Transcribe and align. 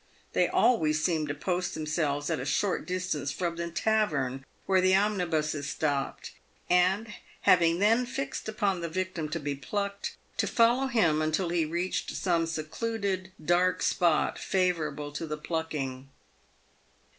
They 0.33 0.47
always 0.47 1.03
seemed 1.03 1.27
to 1.27 1.35
post 1.35 1.75
themselves 1.75 2.31
at 2.31 2.39
a 2.39 2.43
short 2.45 2.87
distance 2.87 3.31
from 3.31 3.55
the 3.55 3.69
tavern 3.69 4.43
where 4.65 4.81
the 4.81 4.95
omnibuses 4.95 5.69
stopped, 5.69 6.31
and, 6.71 7.13
having 7.41 7.77
then 7.77 8.07
fixed 8.07 8.49
upon 8.49 8.81
the 8.81 8.89
victim 8.89 9.29
to 9.29 9.39
be 9.39 9.53
plucked, 9.53 10.17
to 10.37 10.47
follow 10.47 10.87
him 10.87 11.21
until 11.21 11.49
he 11.49 11.65
reached 11.65 12.15
some 12.15 12.47
secluded, 12.47 13.31
dark 13.45 13.83
spot 13.83 14.39
favourable 14.39 15.11
to 15.11 15.27
the 15.27 15.37
plucking. 15.37 16.09